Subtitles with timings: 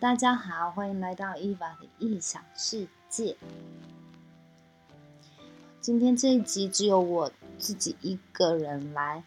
[0.00, 3.36] 大家好，欢迎来到伊娃的异想世界。
[5.78, 9.22] 今天这一集只有我自己一个人来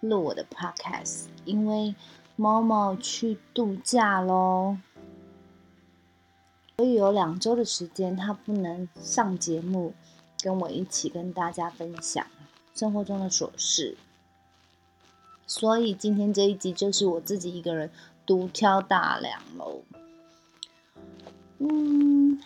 [0.00, 1.94] 录我的 podcast，因为
[2.34, 4.76] 猫猫去度假喽，
[6.76, 9.94] 所以有两周的时间它不能上节目，
[10.40, 12.26] 跟我一起跟大家分享
[12.74, 13.96] 生活中的琐事。
[15.46, 17.92] 所以今天这一集就是我自己一个人
[18.26, 19.82] 独挑大梁喽。
[21.58, 22.40] 嗯，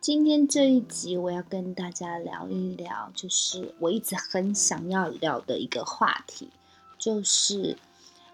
[0.00, 6.50] 今天这一集我要跟大家聊一聊，就是我一直很想要聊的一个话题，
[6.98, 7.76] 就是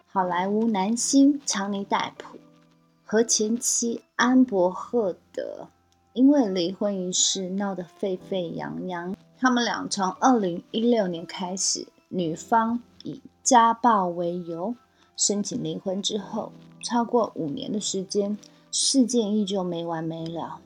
[0.07, 2.39] 好莱坞男星强尼戴普
[3.05, 5.69] 和前妻安伯赫德
[6.13, 9.15] 因为离婚一事闹得沸沸扬扬。
[9.39, 11.87] 他们俩从二零一六年开始。
[12.11, 14.75] 女方以家暴为由
[15.19, 16.53] 申请离婚之后，
[16.83, 18.39] 超过五年的时间，
[18.73, 20.61] 事件依旧没完没了。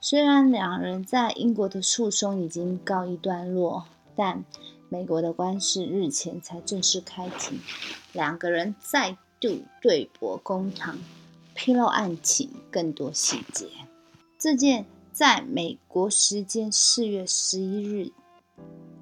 [0.00, 4.44] 虽然两人在英国的诉讼已经告一段落，但
[4.88, 7.58] 美国的官司日前才正式开庭，
[8.12, 10.98] 两个人再度对簿公堂，
[11.54, 13.66] 披露案情更多细节。
[14.38, 18.12] 这件在美国时间四月十一日。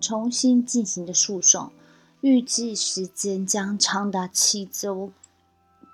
[0.01, 1.73] 重新进行的诉讼，
[2.25, 5.13] 预计时间将长达七周，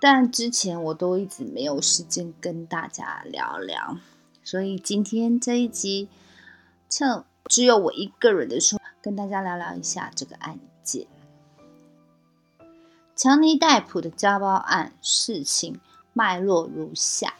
[0.00, 3.98] 但之前我都一直没有时间跟大家聊聊，
[4.44, 6.08] 所以今天这一集，
[6.88, 11.08] 趁只有我一个人的时候，跟大家聊聊一下这个案件。
[13.16, 15.80] 强尼戴普的家暴案事情
[16.12, 17.34] 脉络如下，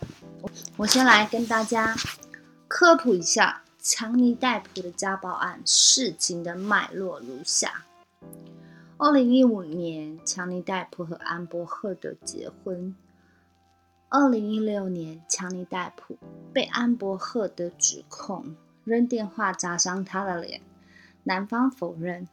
[0.76, 1.94] 我先来跟大家
[2.66, 3.62] 科普一下。
[3.80, 7.84] 强尼戴普的家暴案事情的脉络如下：
[9.02, 12.94] 二零一五年，强尼戴普和安伯赫德结婚。
[14.10, 16.18] 二零一六年，强尼戴普
[16.52, 18.54] 被安伯赫德指控
[18.84, 20.60] 扔电话砸伤他的脸，
[21.24, 22.28] 男方否认。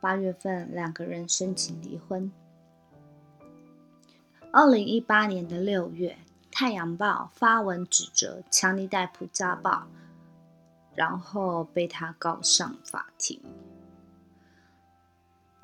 [0.00, 2.30] 八月份，两个人申请离婚。
[4.52, 6.10] 二零一八年的六月，
[6.52, 9.88] 《太阳报》发文指责强尼戴普家暴。
[10.94, 13.40] 然后被他告上法庭。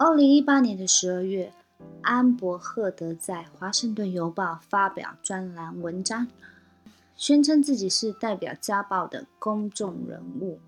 [0.00, 1.53] 二零一八年的十二月，
[2.03, 6.28] 安伯赫德在《华盛顿邮报》发表专栏文章，
[7.16, 10.60] 宣称自己是代表家暴的公众人物，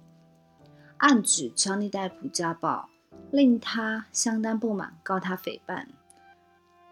[0.96, 2.90] 暗指强尼戴普家暴，
[3.30, 5.86] 令他相当不满，告他诽谤，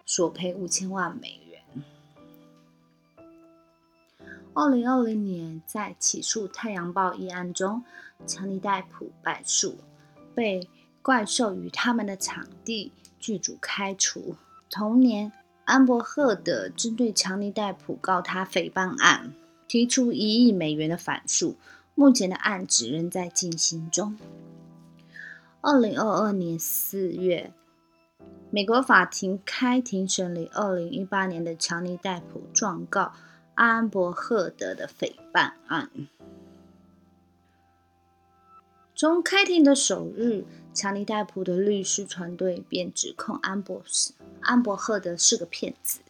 [0.06, 1.60] 索赔五千万美元。
[4.54, 7.82] 二零二零年，在起诉《太阳报》一案中，
[8.28, 9.78] 强尼戴普败诉，
[10.36, 10.68] 被
[11.02, 14.36] 怪兽与他们的场地剧组开除。
[14.70, 15.32] 同年，
[15.64, 19.32] 安伯赫德针对强尼戴普告他诽谤案
[19.66, 21.56] 提出一亿美元的反诉，
[21.94, 24.16] 目前的案子仍在进行中。
[25.60, 27.52] 二零二二年四月，
[28.50, 33.12] 美国法庭开庭审理二零一八年的强尼戴普状告。
[33.54, 35.90] 安伯赫德的诽谤案，
[38.98, 40.44] 从开庭的首日，
[40.74, 46.00] 强尼戴普的律师团队便指控安博斯安伯赫德是个骗子，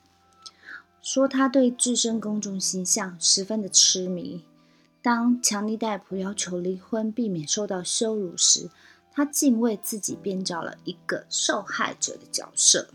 [1.03, 4.43] 说他对自身公众形象十分的痴迷。
[5.03, 8.71] 当强尼戴普要求离婚，避免受到羞辱时，
[9.13, 12.89] 他竟为自己编造了一个受害者的角色。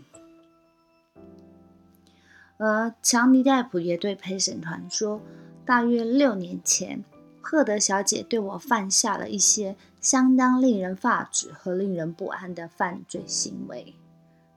[2.56, 5.20] 而强尼戴普也对陪审团说
[5.64, 7.04] ：“大约六年前，
[7.44, 13.94] 赫德小姐对我犯下了一些相当令人发指和令人不安的犯罪行为，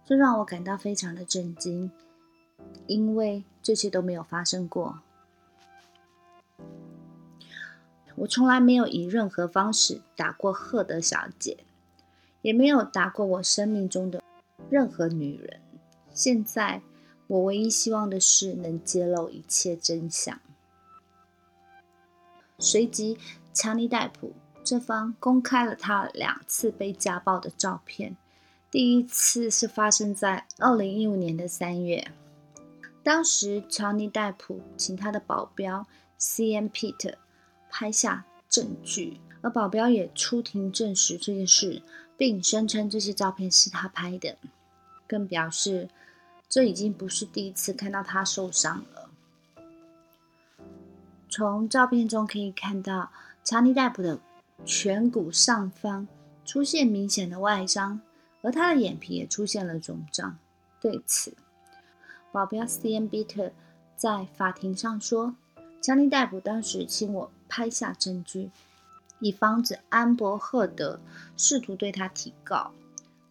[0.06, 1.92] 这让我感到非常的震惊，
[2.88, 5.00] 因为这些都没有发生过。
[8.16, 11.66] 我从来没有以任何方式打过赫德小姐，
[12.42, 14.24] 也没有打过我生命中的
[14.70, 15.60] 任何女人。
[16.14, 16.82] 现在。”
[17.28, 20.40] 我唯一希望的是能揭露一切真相。
[22.60, 23.18] 随即，
[23.54, 24.34] 强尼戴普
[24.64, 28.18] 这方公开了他两次被家暴的照片。
[28.70, 32.12] 第一次是发生在二零一五年的三月，
[33.04, 35.88] 当时强尼戴普请他的保镖
[36.18, 36.68] C.M.
[36.68, 37.16] Peter
[37.70, 41.82] 拍下证据，而保镖也出庭证实这件事，
[42.18, 44.38] 并声称这些照片是他拍的，
[45.08, 45.90] 更表示。
[46.50, 49.07] 这已经不是第一次看到他受伤了。
[51.30, 53.12] 从照片中可以看到，
[53.44, 54.20] 强尼戴普的
[54.66, 56.08] 颧骨上方
[56.46, 58.02] 出现明显的外伤，
[58.42, 60.38] 而他的眼皮也出现了肿胀。
[60.80, 61.34] 对此，
[62.32, 63.10] 保镖 C.N.
[63.10, 63.52] Bitter
[63.96, 65.36] 在法庭上说
[65.82, 68.52] ：“强尼戴普当时请我拍下证据，
[69.20, 71.00] 以防止安伯赫德
[71.36, 72.72] 试图对他提告。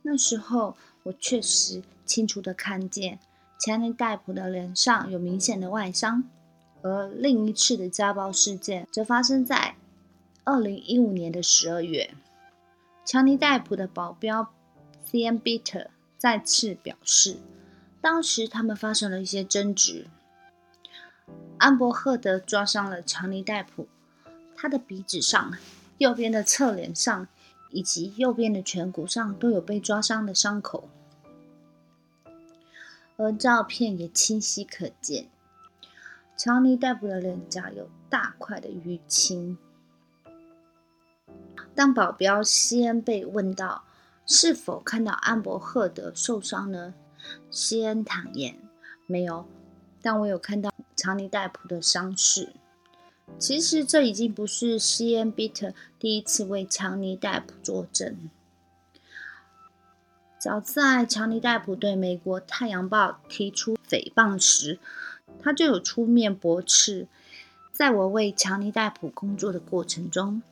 [0.03, 3.19] 那时候我确实清楚地看见
[3.59, 6.25] 强尼戴普的脸上有明显的外伤。
[6.87, 9.77] 而另一次的家暴事件则发生在
[10.45, 12.15] 二零一五年的十二月。
[13.05, 14.53] 强尼戴普的保镖
[15.05, 15.37] C.M.
[15.37, 15.89] Bitter
[16.19, 17.39] 再次表示。”
[17.99, 20.07] 当时他们发生了一些争执，
[21.59, 23.89] 安伯赫德抓伤了强尼戴普，
[24.55, 25.53] 他的鼻子上、
[25.99, 27.27] 右边的侧脸上
[27.73, 30.89] 以及右边的颧骨上都有被抓伤的伤口，
[33.17, 35.27] 而照片也清晰可见，
[36.37, 39.57] 强尼戴普的脸颊有大块的淤青。
[41.75, 43.85] 当保镖西恩被问到
[44.27, 46.95] 是否看到安伯赫德受伤呢？
[47.51, 48.59] 西恩坦言
[49.07, 49.47] 没有，
[50.03, 52.53] 但我有看到强尼戴普的伤势。
[53.39, 58.31] 其实这已经不是西恩比特第一次为强尼戴普作证。
[60.39, 64.79] 早在强尼戴普对美国《太阳报》提出诽谤时，
[65.47, 67.07] 他就有出面驳斥。
[67.73, 70.43] 在我为强尼戴普工作的过程中，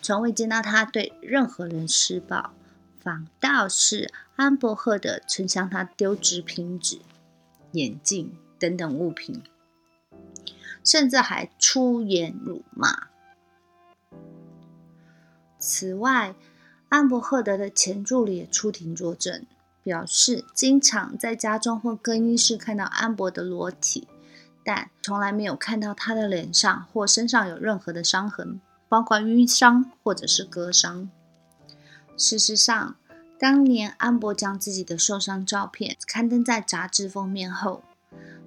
[0.00, 2.52] 从未见到他对任何人施暴。
[3.00, 7.00] 反倒是安伯赫德曾向他丢纸瓶子、
[7.72, 9.42] 眼镜等等物品，
[10.84, 13.08] 甚至还出言辱骂。
[15.58, 16.36] 此外，
[16.88, 19.46] 安伯赫德的前助理也出庭作证，
[19.82, 24.06] 表示经常在家中或更衣室看到安伯的裸体，
[24.64, 31.08] 但从来没有看到他的脸上或身上有任何的伤痕，包括淤伤或者是割伤。
[32.16, 32.96] 事实上，
[33.38, 37.82] 当年安博将自己的受伤照片刊登在杂志封面后，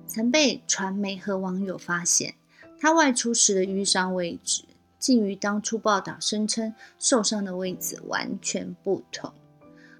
[0.05, 2.35] 曾被传媒和网友发现，
[2.79, 4.65] 他外出时的淤伤位置
[4.99, 9.33] 竟与当初报道声称受伤的位置完全不同。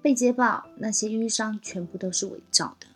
[0.00, 2.86] 被揭报，那些淤伤全部都是伪造的。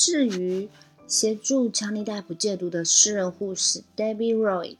[0.00, 0.70] 至于
[1.06, 4.78] 协助强尼戴普戒毒的私人护士 Debbie Royd。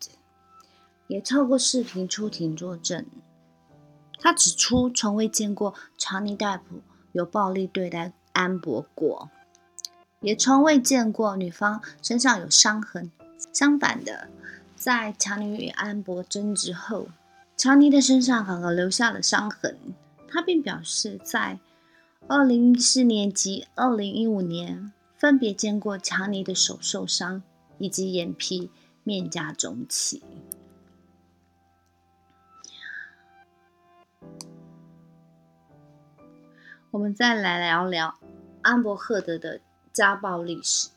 [1.08, 3.04] 也透过视频出庭作证。
[4.18, 6.80] 他指出，从未见过查尼戴普
[7.12, 9.28] 有暴力对待安博过，
[10.20, 13.10] 也从未见过女方身上有伤痕。
[13.52, 14.28] 相反的，
[14.74, 17.08] 在查尼与安博争执后，
[17.58, 19.76] 查尼的身上反而留下了伤痕。
[20.28, 21.58] 他并表示，在
[22.28, 27.42] 二零一四年及二零一五年分别见过强尼的手受伤，
[27.76, 28.70] 以及眼皮
[29.04, 30.22] 面颊肿起。
[36.90, 38.18] 我们再来聊聊
[38.62, 39.60] 安伯赫德的
[39.92, 40.88] 家暴历史。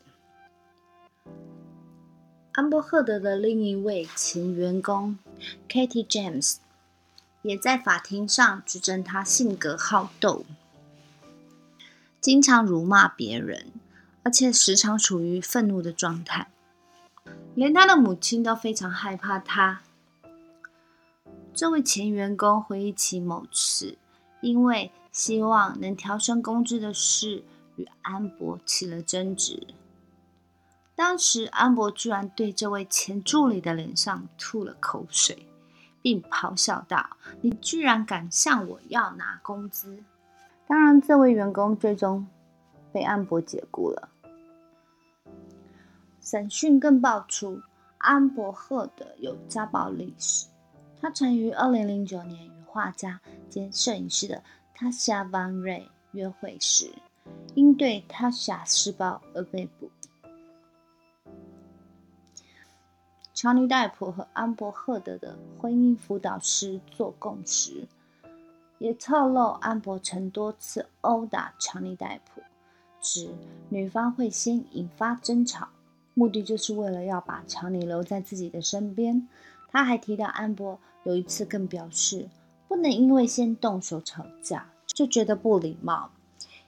[2.52, 5.18] 安伯赫德的另一位前员工
[5.68, 6.56] Katie James
[7.42, 10.46] 也在法庭上指证他性格好斗，
[12.22, 13.66] 经常辱骂别人，
[14.24, 16.48] 而且时常处于愤怒的状态，
[17.54, 19.82] 连他的母亲都非常害怕他。
[21.52, 23.96] 这位前员工回忆起某次，
[24.40, 27.44] 因为希望能调升工资的事，
[27.76, 29.68] 与安博起了争执。
[30.96, 35.46] 当时，安博居然对这位前助理的脸上吐了口水，
[36.00, 40.02] 并咆哮道：“你居然敢向我要拿工资！”
[40.66, 42.26] 当然，这位员工最终
[42.92, 44.08] 被安博解雇了。
[46.24, 47.60] 审讯更爆出
[47.98, 50.46] 安博赫德有家暴历史，
[50.98, 54.42] 他曾于二零零九年与画家兼摄影师的。
[54.76, 56.90] 塔夏·万瑞约会时，
[57.54, 59.88] 因对塔夏施暴而被捕。
[63.32, 67.86] 乔尼·戴普和安伯赫德的婚姻辅导师做供时，
[68.78, 72.42] 也透露安伯曾多次殴打乔尼·戴普，
[73.00, 73.32] 指
[73.68, 75.68] 女方会先引发争吵，
[76.14, 79.28] 目的就是为了要把乔尼留在自己的身边。
[79.68, 82.28] 他还提到，安博有一次更表示。
[82.66, 86.10] 不能因为先动手吵架就觉得不礼貌，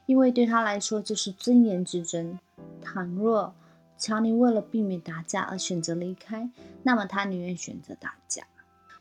[0.05, 2.39] 因为对他来说这是尊严之争。
[2.81, 3.53] 倘若
[3.99, 6.49] 乔尼为了避免打架而选择离开，
[6.85, 8.47] 那么他宁愿选择打架，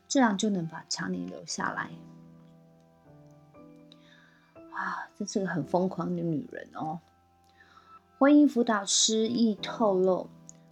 [0.08, 1.90] 这样就能把乔尼留下来。
[4.72, 6.98] 哇，这是个很疯狂的女人哦！
[8.18, 10.28] 婚姻辅导师亦透露，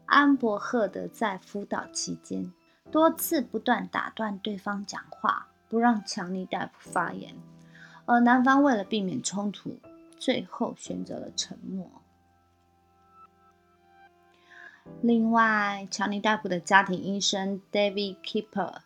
[0.07, 2.53] 安伯赫德在辅导期间
[2.91, 5.49] 多次不断打断对方讲话。
[5.67, 7.35] 不让强尼戴普发言，
[8.05, 9.81] 而男方为了避免冲突，
[10.21, 11.91] 最后选择了沉默。
[15.01, 18.83] 另外，强尼戴普的家庭医生 David Keeper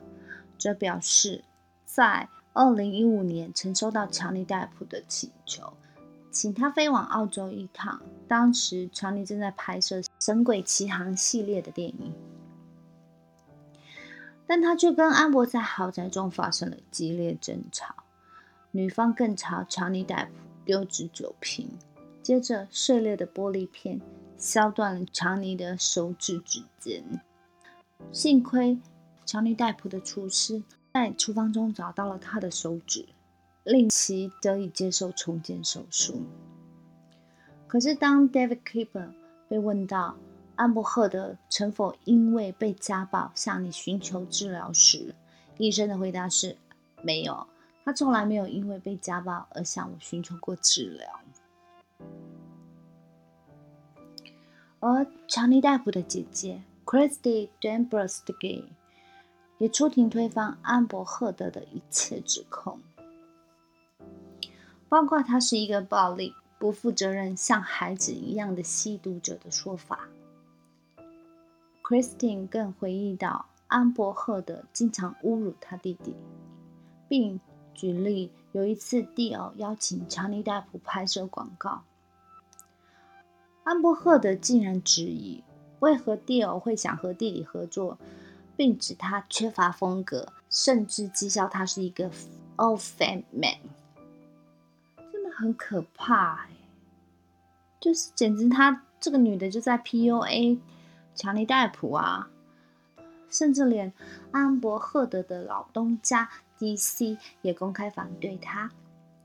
[0.56, 1.44] 则表示，
[1.84, 5.74] 在二零一五年曾收到强尼戴普的请求，
[6.30, 8.00] 请他飞往澳洲一趟。
[8.26, 12.12] 当时，强尼正在拍摄《神鬼奇航》系列的电影，
[14.46, 17.94] 但他却跟安博在豪宅中发生了激烈争吵，
[18.70, 20.32] 女方更朝强尼戴普
[20.64, 21.70] 丢掷酒瓶，
[22.22, 24.00] 接着碎裂的玻璃片。
[24.40, 27.02] 削断了强尼的手指指尖，
[28.12, 28.78] 幸亏
[29.26, 30.62] 强尼戴普的厨师
[30.94, 33.04] 在厨房中找到了他的手指，
[33.68, 36.22] 令其得以接受重建手术。
[37.66, 39.10] 可是，当 David Keeper
[39.46, 40.16] 被问到
[40.56, 45.14] 安伯赫德曾否因为被家暴向你寻求治疗时，
[45.58, 46.56] 医生的回答是：
[47.02, 47.46] 没有，
[47.84, 51.06] 他从来没有因为被家暴而向我寻求过治疗。
[54.80, 58.64] 而强尼大夫的姐姐 Christy d a n b r o s k y
[59.58, 62.80] 也出庭推翻安伯赫德的一切指控，
[64.88, 70.08] 包括他是一个暴力、不负责任、像孩子一样的吸毒者的说法。
[71.82, 76.14] Christine 更回忆到，安伯赫德经常侮辱他弟弟，
[77.08, 77.40] 并
[77.74, 81.82] 举例有一次蒂奥邀请强尼戴普拍摄广告。
[83.64, 85.44] 安伯赫德竟然质疑
[85.80, 87.98] 为何蒂尔会想和弟弟合作，
[88.56, 92.10] 并指他缺乏风格，甚至讥笑他是一个
[92.56, 93.58] old fat man，
[95.38, 96.48] 很可怕哎！
[97.78, 100.58] 就是简直他这个女的就在 PUA
[101.14, 102.28] 强尼戴普啊，
[103.30, 103.92] 甚至连
[104.32, 106.28] 安伯赫德的老东家
[106.58, 108.72] DC 也公开反对他。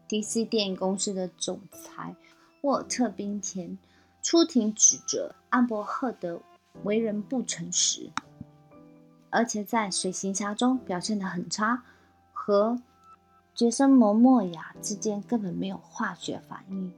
[0.07, 2.15] DC 电影公司的总裁
[2.61, 3.77] 沃尔特冰田。
[4.21, 6.41] 出庭指责安伯赫德
[6.83, 8.09] 为人不诚实，
[9.31, 11.83] 而且在水行侠中表现得很差，
[12.31, 12.79] 和
[13.53, 16.91] 杰森·摩莫亚之间根本没有化学反应。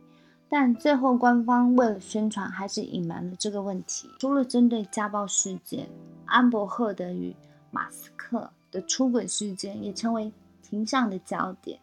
[0.47, 4.09] 但最后官方为了宣传，还是隐瞒了这个问题。
[4.19, 5.89] 除了针对家暴事件，
[6.25, 7.35] 安伯赫德与
[7.71, 10.31] 马斯克的出轨事件也成为
[10.61, 11.79] 庭上的焦点。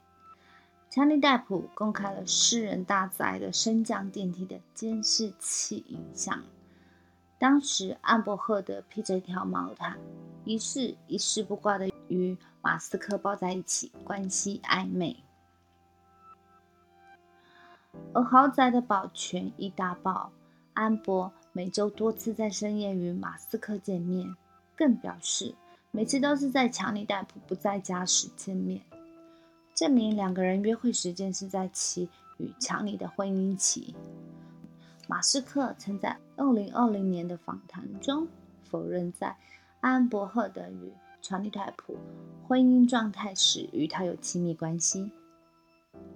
[0.89, 6.43] 强尼戴普公开了私人大宅的升降电梯的监视器影像。
[7.39, 9.99] 当时，安伯赫德披着一条毛毯，
[10.45, 15.17] 疑似一丝不挂的与马斯克抱在一起，关系暧昧。
[18.13, 20.31] 而豪宅的保全一大爆，
[20.75, 24.37] 安博每周多次在深夜与马斯克见面，
[24.77, 25.55] 更表示
[25.91, 28.83] 每次都是在强尼戴普不在家时见面。
[29.75, 33.95] 证明两个人约会时间是在其与强尼的婚姻期。
[35.09, 38.29] 马斯克曾在二零二零年的访谈中
[38.65, 39.37] 否认在
[39.81, 41.97] 安伯赫德与强尼戴普
[42.47, 45.11] 婚姻状态时与他有亲密关系。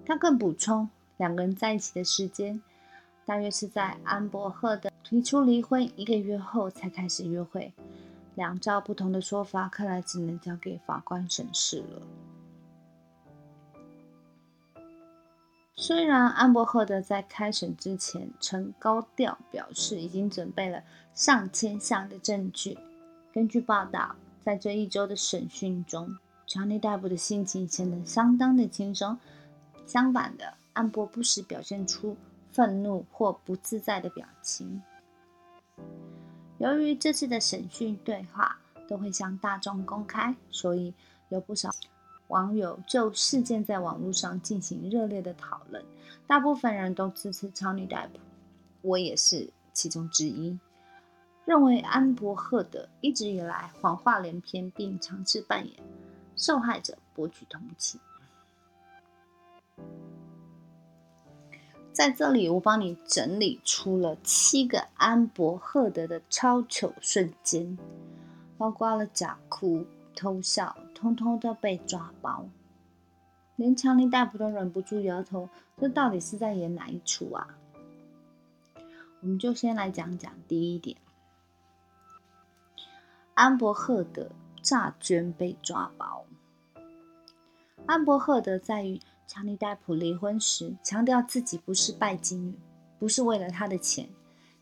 [0.05, 2.61] 他更补充，两个人在一起的时间
[3.25, 7.73] 大约是在安伯赫德提出离婚一个月后才开始约会。
[8.35, 12.03] 两照不同的说法，看来只能交给法官审视了。
[15.75, 20.83] 虽然安伯赫德在开审之前曾高调表示已经准备了
[21.15, 22.77] 上千项的证据，
[23.33, 24.17] 根据报道，
[24.47, 29.19] 在这一周的审讯中，强尼逮捕的心情显得相当的轻松。
[29.89, 32.17] 相反的，安博不时表现出
[32.53, 34.81] 愤怒或不自在的表情。
[36.59, 40.95] 由于这次的审讯对话都会向大众公开，所以
[41.29, 41.69] 有不少。
[42.29, 45.85] 网友就事件在网络上进行热烈的讨论，
[46.29, 48.21] 大部分人都支持超女逮捕，
[48.83, 50.57] 我也是其中之一。
[51.47, 55.77] 认为安伯赫德一直以来谎话连篇，并尝试扮演
[56.37, 57.99] 受害者博取同情。
[61.93, 67.79] 在这里，我帮你整理出了七个安伯赫德的超糗瞬间，
[68.59, 69.87] 包括了假哭。
[70.19, 72.49] 偷笑，通通都被抓包，
[73.55, 75.51] 连强尼戴普都忍不住摇头。
[75.79, 77.47] 这到底是在演哪一出啊？
[79.21, 80.97] 我们就先来讲讲第一点：
[83.37, 84.31] 安伯赫德
[84.63, 86.25] 诈捐被抓包。
[87.85, 92.59] 安伯赫德在与强尼戴普离婚时，强调自己不是拜金女，
[92.99, 94.09] 不是为了他的钱，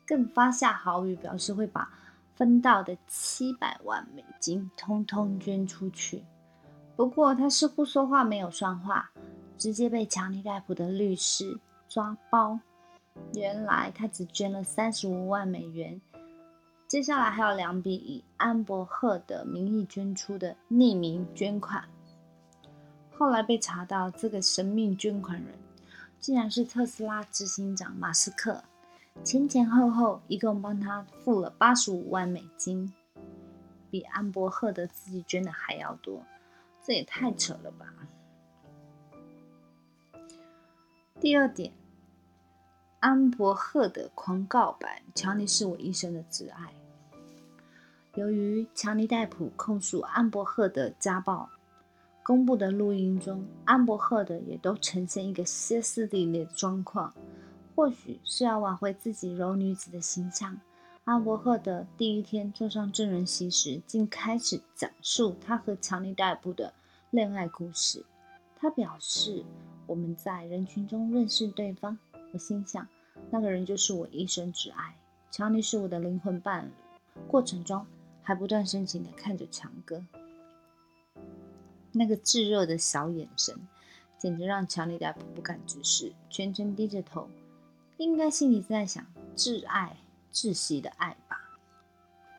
[0.04, 1.88] 更发下豪语，表示会把。
[2.34, 6.24] 分到的七百万美金，通通捐出去。
[6.96, 9.12] 不过他似乎说话没有算话，
[9.56, 12.58] 直接被强尼戴普的律师抓包。
[13.34, 16.00] 原来他只捐了三十五万美元。
[16.86, 21.88] 接下来还有两笔以安伯赫的名义捐出的匿名捐款。
[23.16, 25.54] 后来被查到，这个神秘捐款人
[26.20, 28.62] 竟然是特斯拉执行长马斯克，
[29.22, 32.92] 前前后后一共帮他付了八十五万美金，
[33.90, 36.22] 比安伯赫的自己捐的还要多，
[36.82, 37.86] 这也太扯了吧！
[41.20, 41.72] 第二点，
[43.04, 46.72] 安伯赫的狂告白：“乔尼是我一生的挚爱。”
[48.16, 51.50] 由于强尼戴普控诉安伯赫的家暴，
[52.22, 57.12] 公布的录音中，安伯赫的也都呈现一个歇斯底里的状况。
[57.76, 60.58] 或许是要挽回自己柔女子的形象，
[61.04, 66.72] 安伯赫的第一天坐上证人席时，竟开始讲述他和强尼戴普的
[67.10, 68.02] 恋爱故事。
[68.56, 69.44] 他表示
[69.86, 71.98] ：“我们在人群中认识对方，
[72.32, 72.88] 我心想，
[73.34, 74.94] 那个人就是我一生挚爱，
[75.32, 76.70] 强尼是我的灵魂伴侣。”
[77.26, 77.84] 过程中。
[78.26, 80.02] 还不断深情地看着强哥，
[81.92, 83.54] 那个炙热的小眼神，
[84.16, 87.28] 简直让强尼戴普不敢直视，全程低着头，
[87.98, 89.04] 应该心里在想
[89.36, 89.98] 挚爱、
[90.32, 91.38] 窒息的爱吧。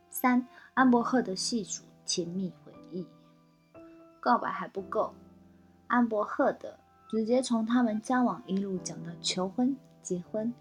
[0.09, 3.05] 三安伯赫的细数甜蜜回忆，
[4.19, 5.13] 告白还不够，
[5.85, 10.51] 安伯赫的直接从他们交往一路讲到求婚、结婚，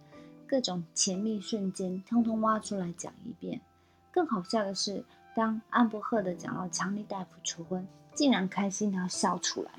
[0.46, 3.60] 各种甜蜜瞬间，通通挖出来讲一遍。
[4.10, 9.70] 更好笑的是，当安伯赫的讲到强尼大夫求婚，竟然开心的笑出来。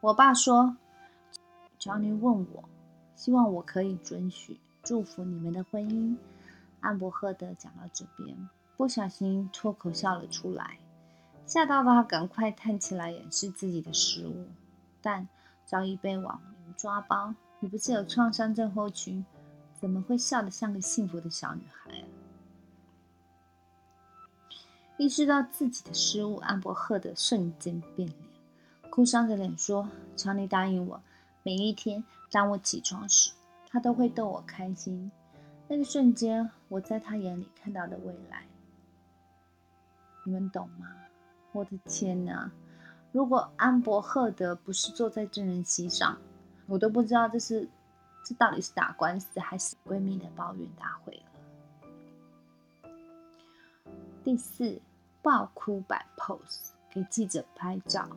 [0.00, 0.76] 我爸说，
[1.78, 2.64] 乔尼问我，
[3.14, 6.16] 希望我可以准许祝福你们的婚姻。
[6.80, 10.78] 安伯赫的讲到这边，不小心脱口笑了出来，
[11.46, 14.46] 吓到他赶快站起来掩饰自己的失误，
[15.02, 15.28] 但
[15.64, 17.34] 早已被网民抓包。
[17.64, 19.24] 你不是有创伤症候群？
[19.80, 22.04] 怎么会笑得像个幸福的小女孩啊？
[24.98, 31.00] 意识到自己的失误，安伯赫的瞬间变脸，哭丧着脸说：“乔尼答应我，
[31.42, 33.32] 每一天当我起床时，
[33.70, 35.10] 他都会逗我开心。
[35.66, 38.46] 那个瞬间，我在他眼里看到的未来，
[40.26, 40.86] 你们懂吗？
[41.52, 42.50] 我的天哪！
[43.10, 46.18] 如果安伯赫德不是坐在证人席上，
[46.66, 47.68] 我都不知道这是。”
[48.26, 52.90] 这到底是打官司还是闺蜜的抱怨大会了？
[54.24, 54.80] 第四，
[55.20, 58.08] 爆哭摆 pose 给记者拍照。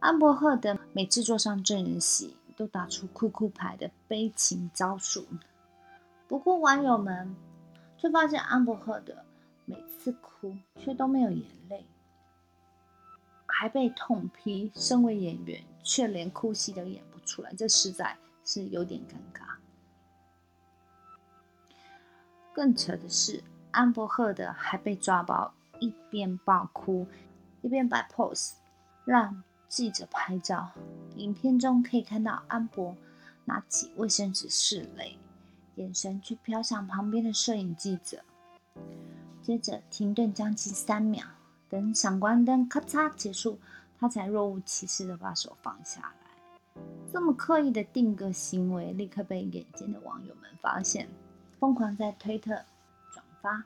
[0.00, 5.24] 安伯赫的每次坐上证人席，都打出哭哭牌的悲情招数。
[6.26, 7.36] 不过网友们
[7.96, 9.24] 却发现安伯赫的
[9.64, 11.86] 每次哭却都没有眼泪，
[13.46, 18.16] 还被痛批身为演员却连哭戏都演出来，这实在。
[18.46, 19.54] 是有点尴尬。
[22.52, 27.06] 更扯的是，安伯赫的还被抓包，一边爆哭，
[27.62, 28.52] 一边摆 pose，
[29.06, 30.72] 让记者拍照。
[31.16, 32.94] 影片中可以看到安博
[33.46, 35.18] 拿起卫生纸拭泪，
[35.76, 38.22] 眼神却飘向旁边的摄影记者。
[39.40, 41.24] 接着停顿将近三秒，
[41.70, 43.58] 等闪光灯咔嚓结束，
[43.98, 46.23] 他才若无其事的把手放下来。
[47.12, 51.08] 这么刻意的定格行为，立刻被眼尖的网友们发现，
[51.60, 52.50] 疯狂在推特
[53.12, 53.64] 转发。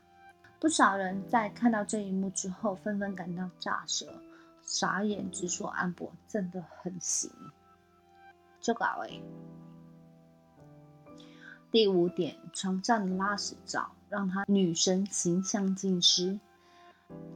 [0.61, 4.07] 不少人在看到这一幕之后，纷纷感到炸舌，
[4.63, 7.31] 傻眼，直说安博真的很行。
[8.61, 9.23] 就搞位。
[11.71, 16.39] 第五点，床上的拉屎照让他女神形象尽失。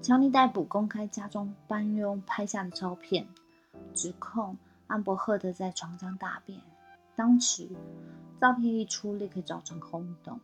[0.02, 3.26] 强尼逮捕公开家中帮佣拍下的照片，
[3.94, 4.56] 指控。
[4.92, 6.60] 安伯赫德在床上大便，
[7.16, 7.66] 当时
[8.38, 10.38] 照片一出，立刻造成轰动。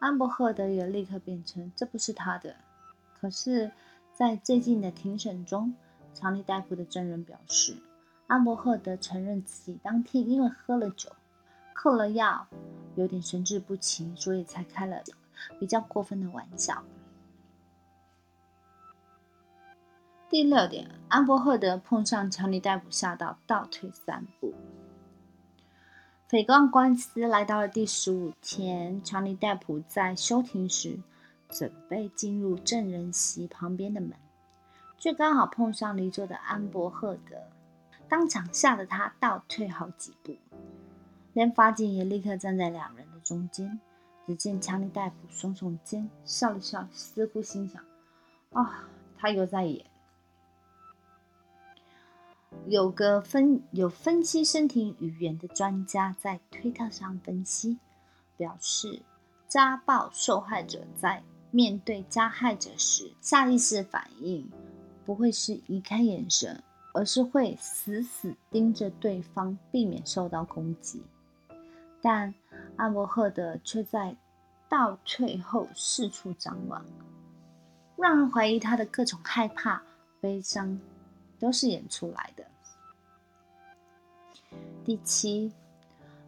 [0.00, 2.56] 安伯赫德也立刻辩称这不是他的。
[3.20, 3.70] 可是，
[4.12, 5.72] 在最近的庭审中，
[6.14, 7.76] 查理大夫的证人表示，
[8.26, 11.08] 安伯赫德承认自己当天因为喝了酒、
[11.72, 12.48] 嗑了药，
[12.96, 15.00] 有点神志不清，所以才开了
[15.60, 16.82] 比较过分的玩笑。
[20.30, 24.54] 第六点，安伯赫德碰上乔尼戴普，吓到倒退三步。
[26.28, 31.00] 诽谤官司来到了第十五天，乔尼戴普在休庭时，
[31.48, 34.12] 准备进入证人席旁边的门，
[34.96, 37.36] 却刚好碰上离座的安伯赫德，
[38.08, 40.36] 当场吓得他倒退好几步，
[41.32, 43.80] 连法警也立刻站在两人的中间。
[44.28, 47.82] 只见乔尼戴普耸耸肩，笑了笑，似乎心想：
[48.52, 48.84] 啊，
[49.18, 49.89] 他又在演。
[52.66, 57.78] 有个分有分析身体语言的专家在推特上分析，
[58.36, 59.02] 表示
[59.48, 64.48] 家暴受害者在面对加害者时，下意识反应
[65.04, 71.02] 不会是移开眼神，而是会死死盯着对方，避免受到攻击。
[72.02, 72.34] 但
[72.76, 74.16] 安伯赫德却在
[74.68, 76.84] 倒退后四处张望，
[77.96, 79.82] 让人怀疑他的各种害怕、
[80.20, 80.78] 悲伤
[81.40, 82.44] 都是演出来的。
[84.84, 85.52] 第七，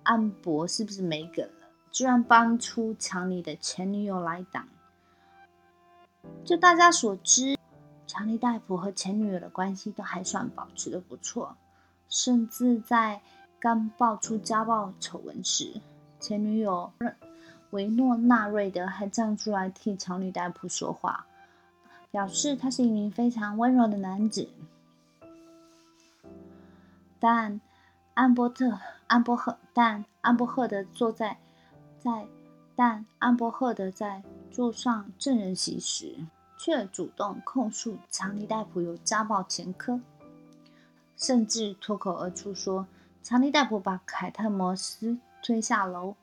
[0.03, 1.69] 安博是不是没梗了？
[1.91, 4.67] 居然帮出强尼的前女友来挡。
[6.45, 7.59] 就大家所知，
[8.07, 11.57] 强尼戴普和前女友的关系都还算保持的不错，
[12.09, 13.21] 甚至在
[13.59, 15.81] 刚爆出家暴丑闻时，
[16.21, 16.93] 前女友
[17.71, 21.27] 维诺纳瑞德还站出来替强尼戴普说话，
[22.11, 24.49] 表示他是一名非常温柔的男子。
[27.23, 27.61] 但
[28.15, 31.39] 安波特、安波赫，但安伯赫德坐在
[31.97, 32.27] 在，
[32.75, 36.27] 但安伯赫德在坐上证人席时，
[36.59, 40.01] 却主动控诉强尼戴普有家暴前科，
[41.17, 42.89] 甚至脱口而出说
[43.23, 46.17] 强尼戴普把凯特摩斯推下楼。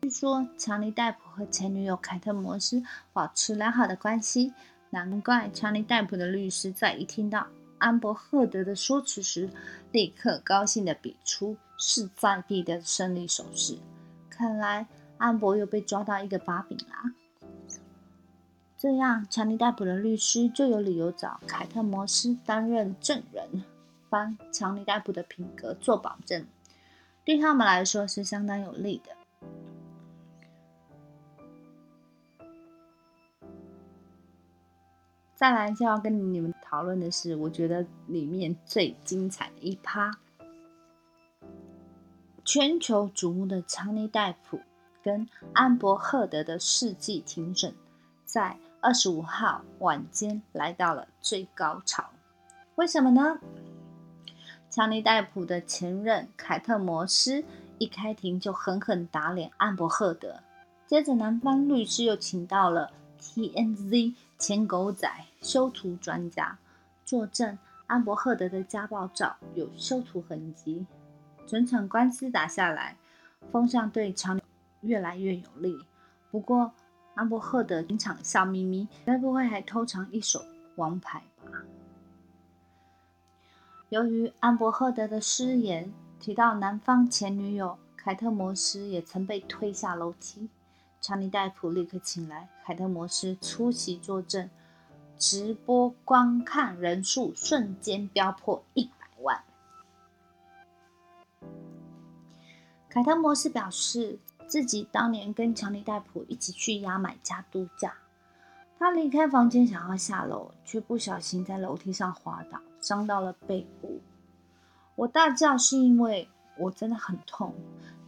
[0.00, 4.54] 据说强尼戴普和前女友凯特摩斯保持良好的关系，
[4.88, 7.46] 难怪强尼戴普的律师在一听到。
[7.80, 9.50] 安伯赫德的说辞时，
[9.90, 13.78] 立刻高兴地比出势在必得的胜利手势。
[14.28, 14.86] 看来
[15.18, 17.12] 安博又被抓到一个把柄啦。
[18.78, 23.64] 这样，强尼戴普的律师就有理由找凯特摩斯担任证人，
[24.08, 26.46] 帮强尼戴普的品格做保证，
[27.24, 29.48] 对他们来说是相当有利的。
[35.40, 40.10] 再来就要跟你们讨论的是，我觉得里面最精彩的一趴，
[42.44, 44.60] 全球瞩目的强尼戴普
[45.02, 47.72] 跟安伯赫德的世纪庭审，
[48.26, 52.10] 在二十五号晚间来到了最高潮。
[52.74, 53.40] 为什么呢？
[54.68, 57.42] 强尼戴普的前任凯特摩斯
[57.78, 60.42] 一开庭就狠狠打脸安伯赫德，
[60.86, 65.10] 接着男方律师又请到了 TNZ 前狗仔。
[65.42, 66.58] 修图专家
[67.04, 70.86] 作证，安伯赫德的家暴照有修图痕迹。
[71.46, 72.96] 整场官司打下来，
[73.50, 74.40] 风向对强
[74.82, 75.78] 越来越有利。
[76.30, 76.72] 不过，
[77.14, 80.44] 安伯赫德经常笑眯眯，该不会还偷藏一手
[80.76, 81.62] 王牌吧？
[83.88, 90.48] 由于安伯赫德的失言提到男方前女友凯特摩斯也曾被推下楼梯，
[91.00, 94.48] 查尼戴普立刻请来凯特摩斯出席作证。
[95.20, 99.44] 直播观看人数瞬间飙破一百万。
[102.88, 107.92] 凯特摩斯表示，自己当年跟强尼戴普一起去牙买加度假，
[108.78, 114.00] 他离开房间想要下楼，却不小心在楼梯上滑倒，伤到了背部。
[114.94, 117.54] 我大叫是因为我真的很痛。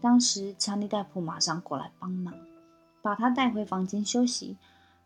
[0.00, 2.34] 当时强尼戴普马上过来帮忙，
[3.02, 4.56] 把他带回房间休息，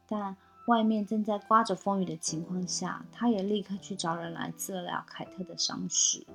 [0.06, 0.36] 但。
[0.66, 6.26] 外面正在刮着风雨的情况下，他也立刻去找人来治疗凯特的伤势。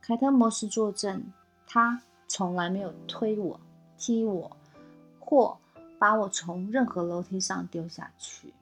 [0.00, 1.24] 凯特摩斯作证，
[1.66, 3.60] 他从来没有推我、
[3.96, 4.56] 踢我，
[5.18, 5.58] 或
[5.98, 8.52] 把我从任何楼梯上丢下去。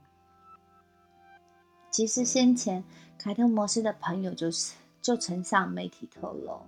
[1.91, 2.83] 其实先前
[3.19, 6.63] 凯特摩斯的朋友就是就曾向媒体透露，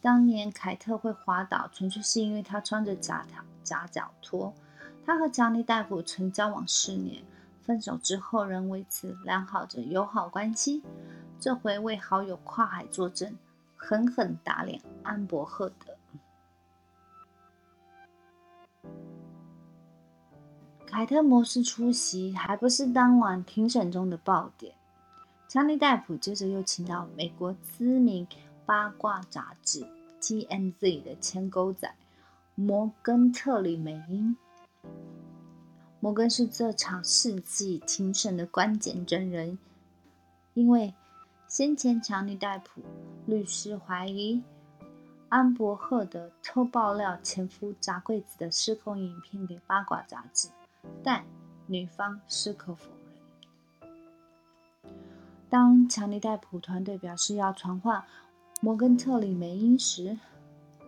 [0.00, 4.52] 当年凯特会滑倒，纯粹是因为他穿着假脚假脚拖。
[5.04, 7.24] 他和强尼戴普曾交往四年，
[7.60, 10.82] 分手之后仍维持良好的友好关系。
[11.40, 13.36] 这回为好友跨海作证，
[13.76, 15.96] 狠狠打脸安伯赫德。
[20.86, 24.74] 凯特摩斯出席还不是当晚庭审中的爆点。
[25.48, 28.26] 强尼戴普接着又请到美国知名
[28.64, 29.84] 八卦杂志
[30.20, 31.92] TMZ 的前狗仔
[32.54, 34.36] 摩根特里梅因。
[36.00, 39.58] 摩根是这场世纪庭审的关键证人，
[40.54, 40.92] 因为
[41.46, 42.82] 先前强尼戴普
[43.24, 44.42] 律师怀疑
[45.28, 50.48] 安伯赫德偷爆料前夫砸柜子的失控影片给八卦杂志，
[51.02, 51.24] 但
[51.66, 53.02] 女方矢口否认。
[55.48, 58.02] 当强尼戴普团队表示要传唤
[58.60, 60.18] 摩根特里梅因时，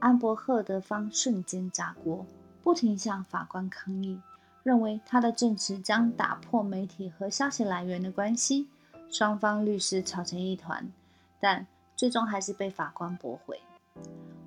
[0.00, 2.26] 安伯赫德方瞬间砸锅，
[2.64, 4.20] 不停向法官抗议。
[4.64, 8.66] 认为他的证词将打破媒体和消息来源的关系，
[9.10, 10.90] 双方律师吵成一团，
[11.38, 13.60] 但最终还是被法官驳回。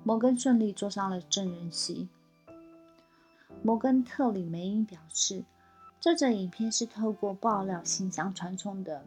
[0.02, 2.08] 摩根顺利坐上了证人席。
[3.62, 5.44] 摩根特里梅因表示，
[6.00, 9.04] 这则影片是透过爆料信箱传送的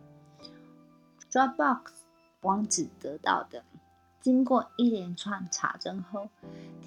[1.29, 1.81] Dropbox
[2.41, 3.63] 网址得到的。
[4.21, 6.29] 经过一连串查证后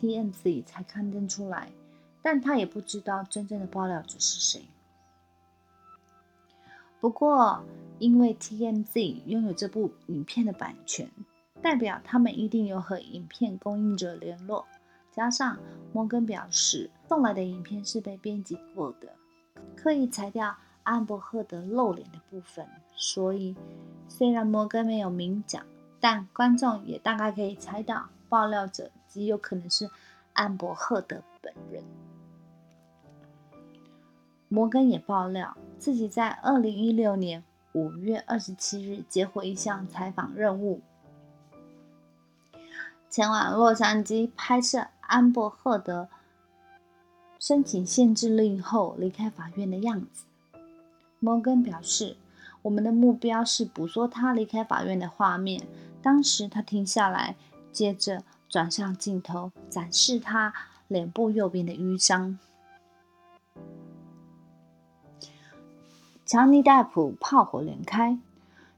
[0.01, 1.71] ，TMZ 才刊登出来，
[2.25, 4.65] 但他也不知道真正的爆料者是谁。
[7.01, 7.63] 不过，
[7.99, 11.11] 因为 TMZ 拥有这部影片的版权，
[11.61, 14.65] 代表他们一定有和影片供应者联络。
[15.13, 15.59] 加上
[15.93, 19.13] 摩根表示送来的影片是被编辑过的，
[19.77, 23.55] 刻意裁掉安伯赫德露脸的部分，所以
[24.09, 25.63] 虽然摩根没有明讲。
[26.01, 29.91] 但观众也大概可以猜到，爆料者极有可能是
[30.33, 31.85] 安伯赫德本人。
[34.49, 40.81] 摩根也爆料，自己在二零一六年五月二十七日接获一项采访任务，
[43.11, 46.09] 前往洛杉矶拍摄安伯赫德
[47.39, 50.25] 申请限制令后离开法院的样子。
[51.19, 52.17] 摩根表示
[52.63, 55.67] ：“我们的目标是捕捉他离开法院的画面。”
[56.01, 57.35] 当时他停下来，
[57.73, 60.53] 接着转向镜头，展示他
[60.87, 62.39] 脸部右边的淤伤。
[66.27, 68.19] 强尼戴普炮火连开，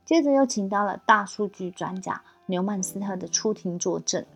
[0.04, 4.26] 接着又请到了大数据专家纽曼斯特的出庭作证。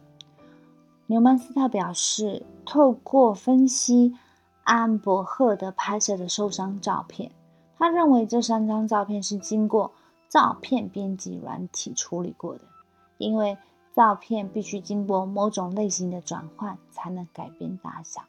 [1.07, 4.15] 纽曼斯特表示，透过分析
[4.63, 7.33] 安伯赫德拍摄的受伤照片，
[7.77, 9.91] 他认为这三张照片是经过
[10.29, 12.61] 照片编辑软体处理过的。
[13.19, 13.59] 因为
[13.93, 18.23] 照片必须经过某种类型的转换才能改变大小。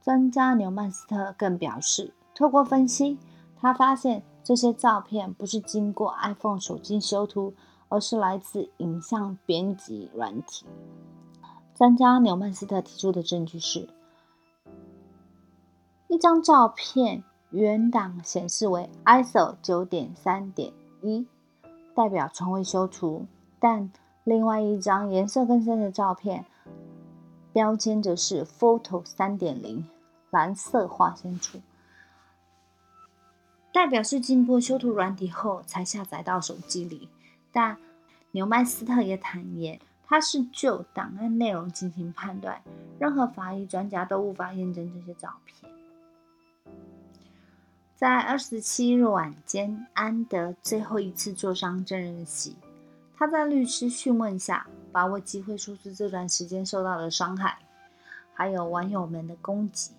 [0.00, 3.18] 专家纽曼斯特更表示，透过分析，
[3.56, 7.54] 他发现这些照片不是经过 iPhone 手机修图，
[7.88, 10.66] 而是来自影像编辑软体。
[11.74, 13.88] 专家纽曼斯特提出的证据是：
[16.08, 21.26] 一张照片原档显示为 ISO 九点三点一，
[21.94, 23.26] 代表从未修图。
[23.58, 23.90] 但
[24.24, 26.44] 另外一张颜色更深的照片，
[27.52, 29.86] 标签则是 Photo 三点零，
[30.30, 31.58] 蓝色划线处，
[33.74, 37.08] 代表是经过修图软体后才下载到手机里。
[37.50, 37.76] 但
[38.30, 42.62] 纽麦斯特也坦言，他是就档案内容进行判断，
[43.00, 45.68] 任何法医专家都无法验证这些照片。
[47.96, 52.54] 在二十七日晚间，安德最后一次坐上证人席。
[53.16, 57.58] 他在律师讯问下，把握机会说出这段时间受到的伤害，
[58.34, 59.90] 还有网友们的攻击。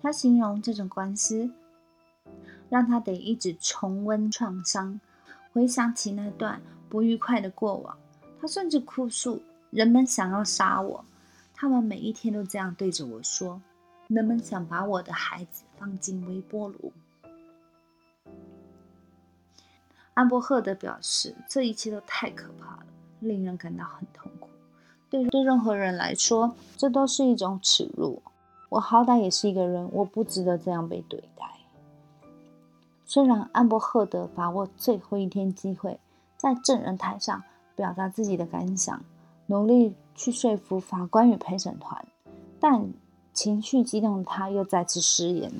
[0.00, 1.50] 他形容这种官司
[2.74, 4.98] 让他得一直重温创伤，
[5.52, 7.96] 回想起那段不愉快的过往。
[8.40, 11.04] 他甚至哭诉：“人们想要杀我，
[11.54, 13.62] 他们每一天都这样对着我说。
[14.08, 16.92] 人们想把我的孩子放进微波炉。”
[20.14, 22.86] 安伯赫德表示：“这一切都太可怕了，
[23.20, 24.48] 令人感到很痛苦。
[25.08, 28.20] 对对任何人来说，这都是一种耻辱。
[28.68, 31.44] 我好歹也是一个人，我不值得这样被对待。”
[33.04, 36.00] 虽然安伯赫德把握最后一天机会，
[36.36, 37.42] 在证人台上
[37.76, 39.04] 表达自己的感想，
[39.46, 42.06] 努力去说服法官与陪审团，
[42.58, 42.92] 但
[43.32, 45.52] 情绪激动的他又再次失言，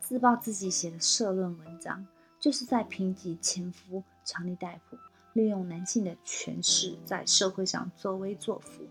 [0.00, 2.06] 自曝自己写的社论文章。
[2.38, 4.96] 就是在评级前夫强尼戴普
[5.32, 8.82] 利用男性的权势在社会上作威作福，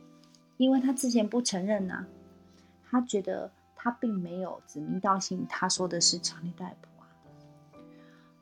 [0.57, 2.05] 因为他之前不承认呐，
[2.89, 3.51] 他觉得
[3.85, 7.05] 他并没有指名道姓，他说的是强尼戴普啊。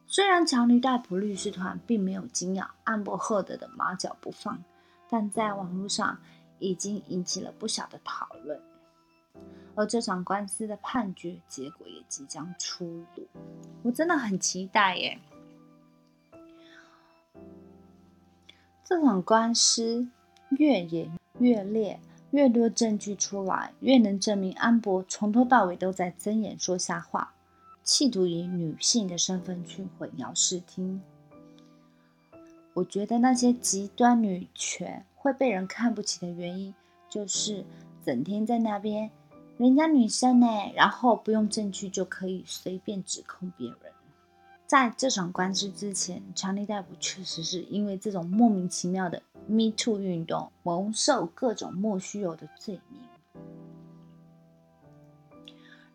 [0.08, 4.64] 虽然强尼戴普律师团并没有惊讶安伯赫德的马脚不放，
[5.10, 6.18] 但在网络上
[6.60, 8.58] 已经引起了不小的讨论。
[9.76, 13.28] 而这场官司的判决结果也即将出炉，
[13.82, 15.20] 我真的很期待耶！
[18.86, 20.08] 这场官司
[20.52, 22.00] 越演越烈，
[22.34, 27.32] 越多证据出来，越能证明安博从头到尾都在睁眼说瞎话，
[27.84, 31.00] 企图以女性的身份去混淆视听。
[32.74, 36.74] 我觉得那些极端女权会被人看不起的原因，
[37.08, 37.64] 就是
[38.04, 39.12] 整天在那边。
[39.60, 43.93] 人家女生呢，然后不用证据就可以随便指控别人。
[44.74, 53.00] 在这场官司之前，强尼戴普确实是因为这种莫名其妙的 “Me Too” 运动，蒙受各种莫须有的罪名。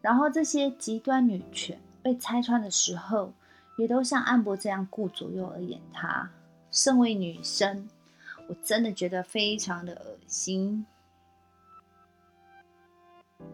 [0.00, 3.32] 然后这些极端女权被拆穿的时候，
[3.78, 6.30] 也都像安博这样顾左右而言他。
[6.70, 7.88] 身为女生，
[8.46, 10.86] 我真的觉得非常的恶心。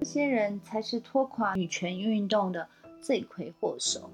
[0.00, 2.68] 这些人才是拖垮女权运动的
[3.00, 4.10] 罪魁祸首。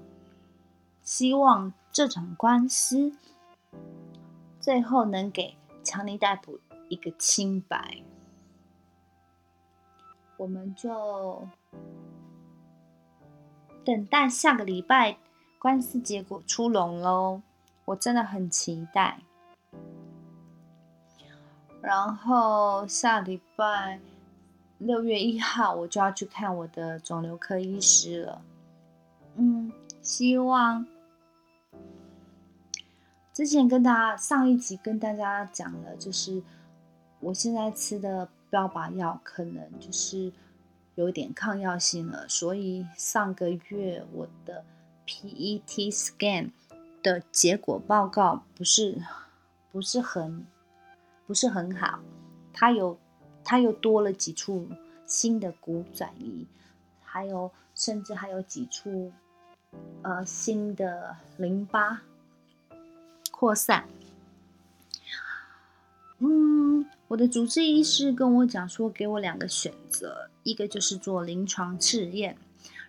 [1.01, 3.13] 希望这场官司
[4.59, 6.59] 最后能给强尼戴普
[6.89, 8.03] 一个清白。
[10.37, 11.47] 我们就
[13.83, 15.17] 等待下个礼拜
[15.59, 17.41] 官司结果出笼喽，
[17.85, 19.19] 我真的很期待。
[21.81, 23.99] 然后下礼拜
[24.77, 28.41] 六月一号我就要去看我的肿瘤科医师了，
[29.35, 30.85] 嗯，希望
[33.33, 36.43] 之前跟大家上一集跟大家讲了，就是
[37.19, 38.29] 我现在吃的。
[38.51, 40.29] 标靶药可能就是
[40.95, 44.65] 有点抗药性了，所以上个月我的
[45.07, 46.49] PET scan
[47.01, 49.01] 的结果报告不是
[49.71, 50.45] 不是很
[51.25, 52.01] 不是很好，
[52.51, 52.99] 它有
[53.41, 54.67] 它又多了几处
[55.05, 56.45] 新的骨转移，
[57.01, 59.13] 还有甚至还有几处
[60.01, 62.01] 呃新的淋巴
[63.31, 63.85] 扩散，
[66.19, 66.85] 嗯。
[67.07, 72.37] 我的主治医师跟我讲说，给我两个选择，一个就是做临床试验，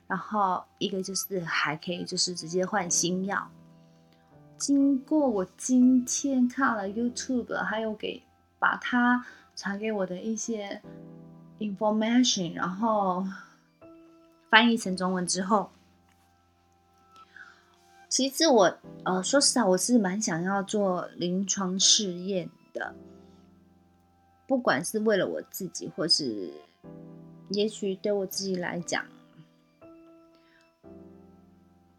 [0.07, 3.51] 然后一个就是还可以就是直接换新药。
[4.57, 8.23] 经过我今天看了 YouTube，还有给
[8.61, 10.81] 把他传给我的一些
[11.59, 13.27] information，然后
[14.49, 15.73] 翻译成中文之后，
[18.13, 22.95] 其实我呃说实话，我是蛮想要做临床试验的。
[24.47, 26.53] 不管是为了我自己，或是
[27.49, 29.03] 也许对我自己来讲，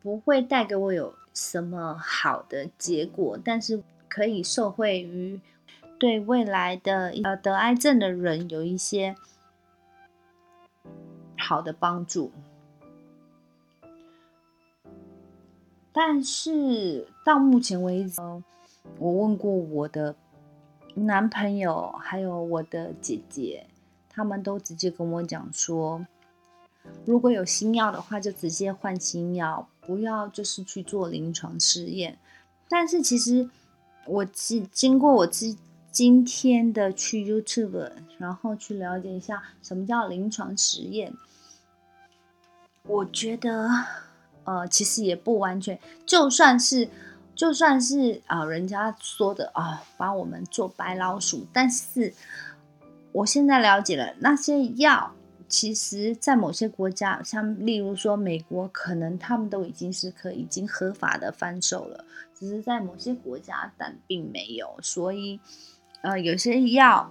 [0.04, 5.42] 不会带给我有什么好的结果，但是可以受惠于
[5.98, 9.16] 对未来的呃得癌症的人有一些
[11.40, 12.32] 好的帮助。
[15.94, 18.20] 但是到目前为止，
[18.98, 20.16] 我问过我的。
[20.96, 23.66] 男朋友还有我的姐姐，
[24.08, 26.06] 他们都直接跟我讲说，
[27.04, 32.20] 如果有新药的话，就直接换新药，不要就是去做临床试验。
[32.70, 33.50] 但是其实
[34.06, 35.58] 我经经过我今
[35.92, 41.12] 今天的去 YouTube，然后去了解一下什么叫临床实验，
[42.84, 43.68] 我觉得
[44.44, 46.90] 呃其实也不完全，就算是。
[47.36, 52.14] 就算是啊，人家说的啊，把我们做白老鼠，但是
[53.12, 55.12] 我现在了解了那些药，
[55.48, 64.78] 其实在某些国家，像例如说美国，可能他们都已经是可已经合法的贩售了，只是在某些国家，但并没有。
[64.84, 65.40] 所以，
[66.04, 67.10] 呃，有些药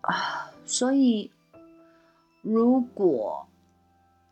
[0.00, 1.30] 啊，所以
[2.40, 3.46] 如果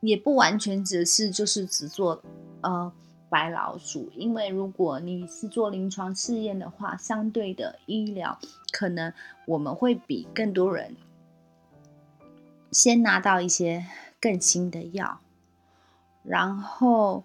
[0.02, 2.22] 也不完全只是就是只做
[2.60, 2.92] 呃。
[3.32, 8.38] 白老鼠，因为如果你是做临床试验的话，相对的医疗
[8.70, 9.10] 可能
[9.46, 10.94] 我们会比更多人
[12.70, 13.86] 先拿到一些
[14.20, 15.20] 更新的药，
[16.22, 17.24] 然后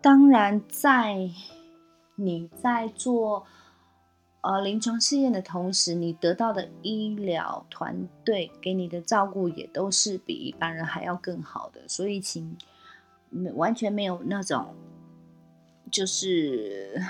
[0.00, 1.28] 当然在
[2.14, 3.44] 你在做
[4.42, 12.56] 呃临床试验的同时，你得到的医疗团队给你的照顾也都是比一般人还要更好的，所以请。
[13.54, 14.74] 完全没有那种，
[15.88, 17.00] 就是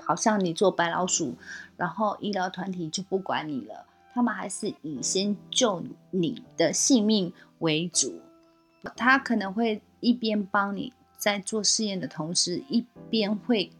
[0.00, 1.34] 好像你做白老鼠，
[1.76, 3.84] 然后医疗团体就不管你了。
[4.12, 8.20] 他们还是以先救你的性命为主。
[8.94, 13.72] 他可能会一边帮你在做试验的同时，一边会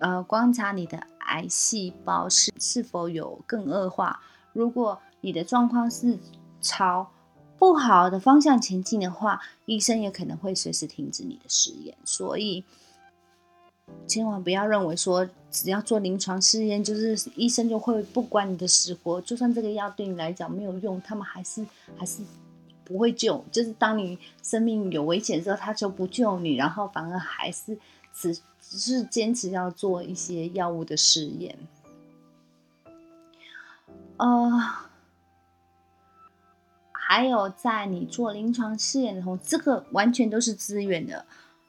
[0.00, 4.20] 呃观察你的癌细胞是是否有更恶化。
[4.52, 6.18] 如果你的状况是
[6.60, 7.08] 朝。
[7.58, 11.96] 不好的方向前进的话，医生也可能会随时停止你的实验。
[12.04, 12.62] 所以，
[14.06, 19.18] 千万不要认为说只要做临床试验，就是医生就会不管你的死活。
[19.22, 21.64] 就算这个药对你来讲没有用，他们还是
[21.96, 22.20] 还是
[22.84, 23.42] 不会救。
[23.50, 27.78] 就是当你生命有危险的时候，他就不救你，然后反而还是
[28.16, 31.58] 只只是坚持要做一些药物的试验。
[34.16, 34.50] 呃。
[37.08, 41.24] 还有，在你做临床试验的时候，这个完全都是自愿的。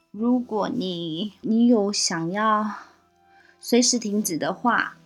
[0.09, 2.65] 如果你你有想要
[3.59, 4.97] 随时停止的话，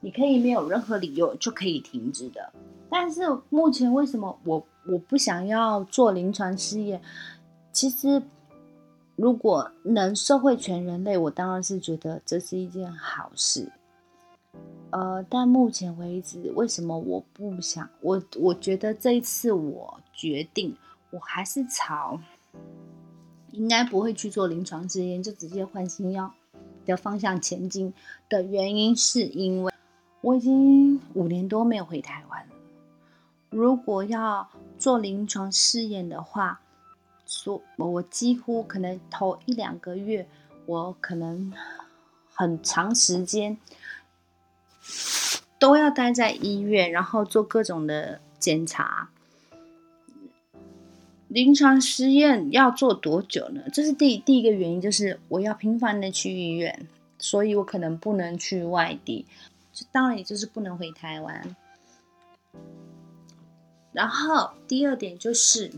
[0.00, 2.52] 你可以没有任何理由就可以停止的。
[2.90, 7.00] 但是目前为什么我我不想要做临床试验？
[7.72, 8.22] 其实
[9.22, 13.70] 如果能社会全人类，我当然是觉得这是一件好事。
[14.90, 17.88] 呃，但目前为止，为什么我不想？
[18.00, 20.76] 我我觉得这一次我决定，
[21.10, 22.18] 我还是朝
[23.52, 26.34] 应该不会去做临床试验，就直接换新药
[26.84, 27.94] 的方向前进
[28.28, 29.72] 的原因，是因为
[30.20, 32.54] 我已经五年多没有回台湾了。
[33.50, 34.48] 如果要
[34.80, 36.61] 做临床试验的话，
[37.34, 40.28] 说，我几乎可能头一两个月，
[40.66, 41.50] 我可能
[42.32, 43.56] 很长时间
[45.58, 49.08] 都要待在医院，然后做各种的检查。
[51.28, 53.62] 临床实验要做多久呢？
[53.72, 56.86] 这是第第一个原因，就是我要频繁的去医院，
[57.18, 59.24] 所以我可能不能去外地，
[59.90, 61.56] 当然也就是不能回台湾。
[63.92, 65.72] 然后第二点就是。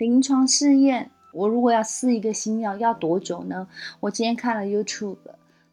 [0.00, 3.68] 临床试验，我如果要试一个新药，要多久呢？
[4.00, 5.18] 我今天看了 YouTube，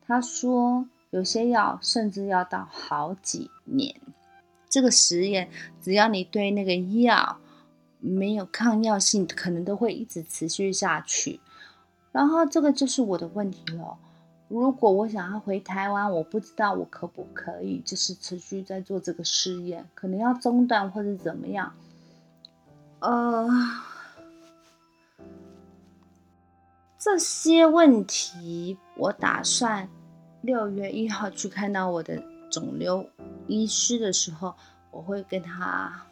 [0.06, 3.96] 他说有些药甚至要到好几年。
[4.68, 5.50] 这个实验，
[5.82, 7.38] 只要你对那个药
[8.02, 11.40] 没有抗药性，可能都会一直持续下去。
[12.12, 13.98] 然后这个就是我的问题了。
[14.50, 21.72] 如果我想要回台湾，我不知道我可不可以，就是持续在做这个试验，可能要中断或者怎么样。
[23.00, 23.48] 呃。
[27.10, 29.88] 这些问题，我打算
[30.42, 33.10] 六月一号去看到我的肿瘤
[33.48, 34.54] 医师的时候，
[34.92, 36.06] 我会跟他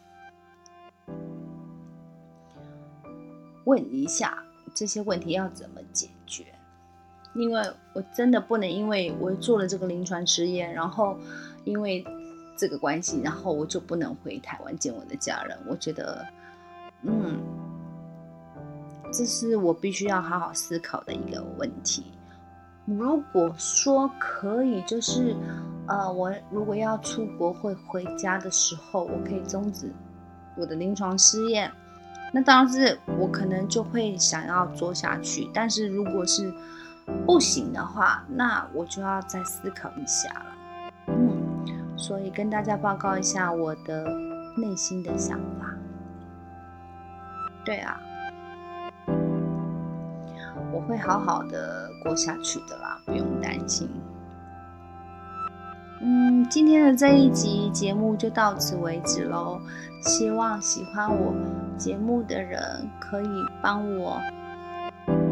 [3.64, 4.42] 问一下
[4.74, 6.46] 这些问题要怎么解决。
[7.34, 11.18] 因为我真的不能因为我做了这个临床实验，然后
[11.64, 12.02] 因为
[12.56, 15.58] 这个关系，然后我就不能回台湾见我的家人。
[15.68, 16.26] 我觉得，
[17.02, 17.38] 嗯。
[19.16, 22.04] 这是我必须要好好思考的一个问题。
[22.84, 25.34] 如果说可以，就是
[25.86, 29.90] 呃，我如果要出国会回家的时候，我可以终止
[30.54, 31.72] 我的临床试验，
[32.30, 35.48] 那当然是我可能就会想要做下去。
[35.54, 36.52] 但是如果是
[37.24, 40.46] 不行的话，那我就要再思考一下了。
[41.06, 44.04] 嗯，所以跟大家报告一下我的
[44.58, 45.74] 内心的想法。
[47.64, 47.98] 对啊。
[50.76, 53.88] 我会好好的过下去的啦，不用担心。
[56.02, 59.58] 嗯，今天的这一集节目就到此为止喽。
[60.02, 61.32] 希望喜欢我
[61.78, 63.28] 节目的人可以
[63.62, 64.20] 帮我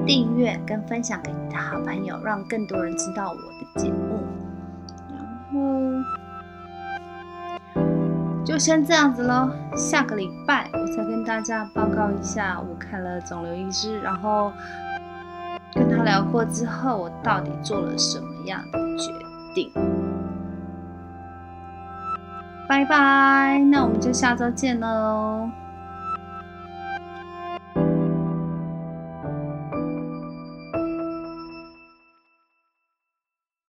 [0.07, 4.25] 订阅跟分享给你的好朋友，让更多人知道我的节目。
[5.11, 5.19] 然
[5.53, 5.59] 后
[8.47, 14.51] 就先这样子喽，下个礼拜我再跟大家报告一下我看了肿瘤医师，然后。
[15.97, 19.13] 他聊过之后，我到底做了什么样的决
[19.55, 19.71] 定？
[22.69, 25.49] 拜拜，那我们就下周见喽。